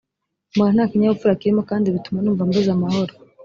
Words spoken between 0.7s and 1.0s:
nta